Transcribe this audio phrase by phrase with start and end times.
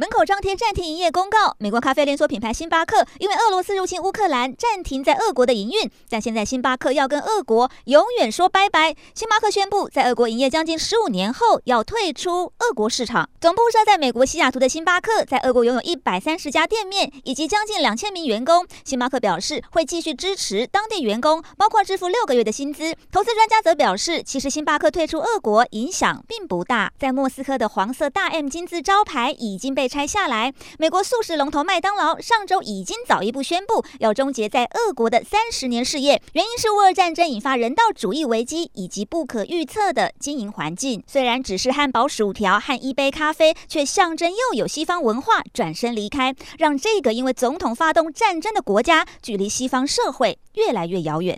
[0.00, 1.56] 门口张贴暂停营业公告。
[1.58, 5.90] 美国咖啡连锁品牌星巴克因为俄罗斯入侵乌克兰，暂停在俄国的营运。
[6.08, 8.94] 但现在星巴克要跟俄国永远说拜拜。
[9.12, 13.28] 星巴克宣布，在俄国营业将近十五年后，要退出俄国市场。
[13.40, 18.64] 总部设在美国西雅图的星巴克，在俄国拥有一百三十家店面以及将近两千名员工。
[18.84, 22.94] 星巴克表示会继续支持当地员工，包括支付六个月的薪资。
[23.10, 26.92] 投资专家则表示，其实星巴克退出俄国影响并不大。
[26.96, 41.02] 在莫斯科的黄色大 M 金字招牌已经被拆下来，美国素食龙头麦当劳上周已经早一步宣布要终结在俄国的三十年事业，原因是乌俄战争引发人道主义危机以及不可预测的经营环境。
[41.06, 51.36] 虽然只是汉堡、薯条和一杯咖啡，却象征又有西方文化转身离开，让这个因为总统发动战争的国家距离西方社会越来越遥远。